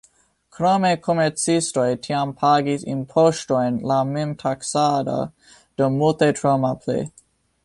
Krome 0.55 0.89
komercistoj 1.07 1.85
tiam 2.07 2.31
pagis 2.39 2.87
impoŝtojn 2.95 3.79
laŭ 3.93 4.01
memtaksado, 4.15 5.19
do 5.83 5.95
multe 6.01 6.35
tro 6.41 6.57
malpli. 6.67 7.03